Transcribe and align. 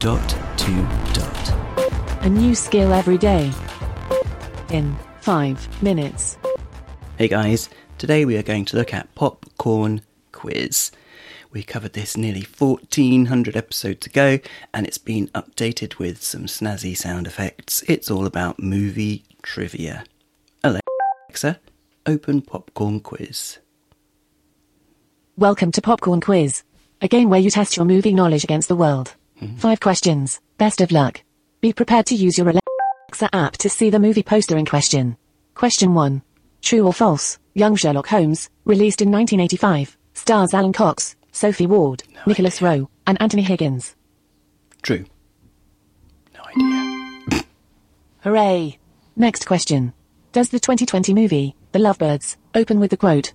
Dot 0.00 0.30
to 0.56 0.72
dot. 1.12 2.24
A 2.24 2.28
new 2.30 2.54
skill 2.54 2.94
every 2.94 3.18
day. 3.18 3.52
In 4.70 4.96
5 5.20 5.82
minutes. 5.82 6.38
Hey 7.18 7.28
guys, 7.28 7.68
today 7.98 8.24
we 8.24 8.38
are 8.38 8.42
going 8.42 8.64
to 8.64 8.78
look 8.78 8.94
at 8.94 9.14
Popcorn 9.14 10.00
Quiz. 10.32 10.90
We 11.50 11.62
covered 11.62 11.92
this 11.92 12.16
nearly 12.16 12.40
1400 12.40 13.54
episodes 13.54 14.06
ago 14.06 14.38
and 14.72 14.86
it's 14.86 14.96
been 14.96 15.28
updated 15.34 15.98
with 15.98 16.22
some 16.22 16.46
snazzy 16.46 16.96
sound 16.96 17.26
effects. 17.26 17.82
It's 17.86 18.10
all 18.10 18.24
about 18.24 18.58
movie 18.58 19.24
trivia. 19.42 20.04
Alexa, 20.64 21.60
open 22.06 22.40
Popcorn 22.40 23.00
Quiz. 23.00 23.58
Welcome 25.36 25.70
to 25.72 25.82
Popcorn 25.82 26.22
Quiz, 26.22 26.62
a 27.02 27.08
game 27.08 27.28
where 27.28 27.38
you 27.38 27.50
test 27.50 27.76
your 27.76 27.84
movie 27.84 28.14
knowledge 28.14 28.44
against 28.44 28.68
the 28.68 28.76
world. 28.76 29.14
Five 29.56 29.80
questions. 29.80 30.40
Best 30.58 30.80
of 30.80 30.92
luck. 30.92 31.22
Be 31.60 31.72
prepared 31.72 32.06
to 32.06 32.14
use 32.14 32.36
your 32.36 32.48
Alexa 32.48 33.34
app 33.34 33.56
to 33.58 33.70
see 33.70 33.90
the 33.90 33.98
movie 33.98 34.22
poster 34.22 34.56
in 34.56 34.66
question. 34.66 35.16
Question 35.54 35.94
1. 35.94 36.22
True 36.62 36.86
or 36.86 36.92
false? 36.92 37.38
Young 37.54 37.74
Sherlock 37.74 38.08
Holmes, 38.08 38.50
released 38.64 39.02
in 39.02 39.10
1985, 39.10 39.96
stars 40.14 40.54
Alan 40.54 40.72
Cox, 40.72 41.16
Sophie 41.32 41.66
Ward, 41.66 42.02
Nicholas 42.26 42.62
Rowe, 42.62 42.88
and 43.06 43.20
Anthony 43.20 43.42
Higgins. 43.42 43.96
True. 44.82 45.04
No 46.34 46.42
idea. 46.44 47.44
Hooray! 48.20 48.78
Next 49.16 49.46
question. 49.46 49.92
Does 50.32 50.50
the 50.50 50.60
2020 50.60 51.12
movie, 51.14 51.56
The 51.72 51.78
Lovebirds, 51.78 52.36
open 52.54 52.78
with 52.78 52.90
the 52.90 52.96
quote, 52.96 53.32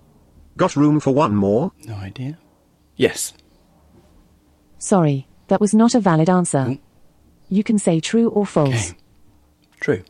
Got 0.55 0.75
room 0.75 0.99
for 0.99 1.13
one 1.13 1.35
more? 1.35 1.73
No 1.85 1.95
idea. 1.95 2.37
Yes. 2.95 3.33
Sorry, 4.77 5.27
that 5.47 5.61
was 5.61 5.73
not 5.73 5.95
a 5.95 5.99
valid 5.99 6.29
answer. 6.29 6.59
Mm. 6.59 6.79
You 7.49 7.63
can 7.63 7.77
say 7.77 7.99
true 7.99 8.29
or 8.29 8.45
false. 8.45 8.91
Okay. 8.91 8.99
True. 9.79 10.03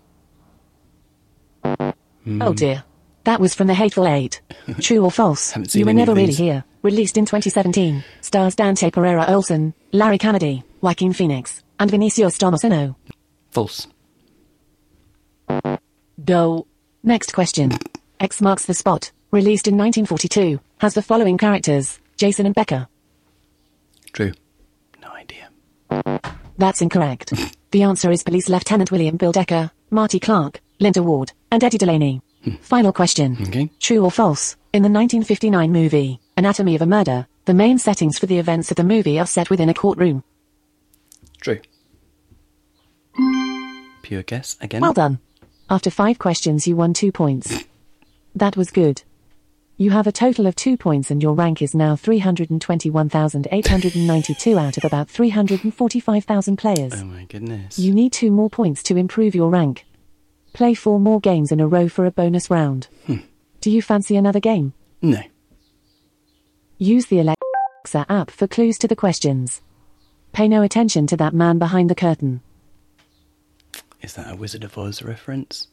Oh 2.41 2.53
dear. 2.53 2.83
That 3.25 3.39
was 3.39 3.55
from 3.55 3.67
the 3.67 3.73
Hateful 3.73 4.07
Eight. 4.07 4.41
True 4.79 5.03
or 5.03 5.11
false? 5.11 5.55
You 5.75 5.85
were 5.85 5.93
never 5.93 6.13
really 6.13 6.31
here. 6.31 6.63
Released 6.83 7.17
in 7.17 7.25
2017. 7.25 8.03
Stars 8.21 8.55
Dante 8.55 8.91
Pereira 8.91 9.25
Olsen, 9.27 9.73
Larry 9.91 10.19
Kennedy, 10.19 10.63
Joaquin 10.81 11.11
Phoenix, 11.11 11.63
and 11.79 11.89
Vinicius 11.89 12.37
D'Onofrio. 12.37 12.95
False. 13.49 13.87
Go. 16.23 16.67
Next 17.01 17.33
question. 17.33 17.71
X 18.19 18.41
marks 18.41 18.67
the 18.67 18.75
spot. 18.75 19.11
Released 19.31 19.67
in 19.67 19.75
1942. 19.75 20.59
Has 20.77 20.93
the 20.93 21.01
following 21.01 21.37
characters: 21.39 21.99
Jason 22.17 22.45
and 22.45 22.53
Becca. 22.53 22.87
True. 24.13 24.33
That's 26.57 26.81
incorrect. 26.81 27.33
the 27.71 27.83
answer 27.83 28.11
is 28.11 28.23
Police 28.23 28.49
Lieutenant 28.49 28.91
William 28.91 29.17
Bill 29.17 29.31
Decker, 29.31 29.71
Marty 29.89 30.19
Clark, 30.19 30.61
Linda 30.79 31.03
Ward, 31.03 31.31
and 31.51 31.63
Eddie 31.63 31.77
Delaney. 31.77 32.21
Hmm. 32.43 32.55
Final 32.61 32.93
question. 32.93 33.37
Okay. 33.41 33.69
True 33.79 34.03
or 34.03 34.11
false? 34.11 34.55
In 34.73 34.81
the 34.83 34.89
1959 34.89 35.71
movie, 35.71 36.19
Anatomy 36.37 36.75
of 36.75 36.81
a 36.81 36.85
Murder, 36.85 37.27
the 37.45 37.53
main 37.53 37.77
settings 37.77 38.19
for 38.19 38.25
the 38.25 38.39
events 38.39 38.71
of 38.71 38.77
the 38.77 38.83
movie 38.83 39.19
are 39.19 39.25
set 39.25 39.49
within 39.49 39.69
a 39.69 39.73
courtroom. 39.73 40.23
True. 41.41 41.59
Pure 44.01 44.23
guess 44.23 44.57
again. 44.61 44.81
Well 44.81 44.93
done. 44.93 45.19
After 45.69 45.89
five 45.89 46.19
questions, 46.19 46.67
you 46.67 46.75
won 46.75 46.93
two 46.93 47.11
points. 47.11 47.63
That 48.35 48.57
was 48.57 48.69
good. 48.69 49.03
You 49.77 49.91
have 49.91 50.07
a 50.07 50.11
total 50.11 50.47
of 50.47 50.55
two 50.55 50.77
points, 50.77 51.11
and 51.11 51.21
your 51.21 51.33
rank 51.33 51.61
is 51.61 51.75
now 51.75 51.97
321,892 51.97 54.57
out 54.57 54.77
of 54.77 54.85
about 54.85 55.09
345,000 55.09 56.55
players. 56.55 56.93
Oh 56.95 57.03
my 57.03 57.25
goodness. 57.25 57.77
You 57.77 57.93
need 57.93 58.13
two 58.13 58.31
more 58.31 58.49
points 58.49 58.81
to 58.83 58.95
improve 58.95 59.35
your 59.35 59.49
rank. 59.49 59.85
Play 60.53 60.75
four 60.75 60.97
more 60.97 61.19
games 61.19 61.51
in 61.51 61.59
a 61.59 61.67
row 61.67 61.89
for 61.89 62.05
a 62.05 62.11
bonus 62.11 62.49
round. 62.49 62.87
Hmm. 63.05 63.17
Do 63.59 63.69
you 63.69 63.81
fancy 63.81 64.15
another 64.15 64.39
game? 64.39 64.71
No. 65.01 65.19
Use 66.77 67.07
the 67.07 67.19
Alexa 67.19 68.05
app 68.07 68.31
for 68.31 68.47
clues 68.47 68.77
to 68.77 68.87
the 68.87 68.95
questions. 68.95 69.61
Pay 70.31 70.47
no 70.47 70.61
attention 70.61 71.05
to 71.07 71.17
that 71.17 71.33
man 71.33 71.59
behind 71.59 71.89
the 71.89 71.95
curtain. 71.95 72.39
Is 74.01 74.13
that 74.13 74.31
a 74.31 74.37
Wizard 74.37 74.63
of 74.63 74.77
Oz 74.77 75.01
reference? 75.01 75.67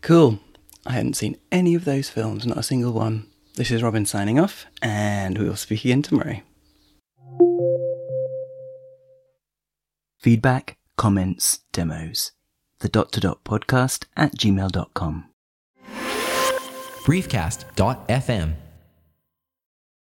Cool. 0.00 0.40
I 0.86 0.92
hadn't 0.92 1.14
seen 1.14 1.36
any 1.50 1.74
of 1.74 1.84
those 1.84 2.08
films, 2.08 2.46
not 2.46 2.58
a 2.58 2.62
single 2.62 2.92
one. 2.92 3.26
This 3.54 3.70
is 3.70 3.82
Robin 3.82 4.06
signing 4.06 4.38
off, 4.38 4.66
and 4.80 5.38
we 5.38 5.44
will 5.44 5.56
speak 5.56 5.84
again 5.84 6.02
tomorrow. 6.02 6.40
Feedback, 10.18 10.78
comments, 10.96 11.60
demos. 11.72 12.32
The 12.80 12.88
dot 12.88 13.12
to 13.12 13.20
dot 13.20 13.44
podcast 13.44 14.06
at 14.16 14.36
gmail.com. 14.36 15.28
briefcast.fm 17.04 18.54